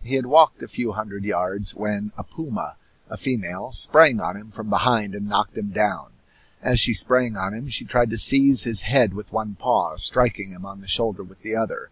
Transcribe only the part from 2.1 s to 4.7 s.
a puma, a female, sprang on him from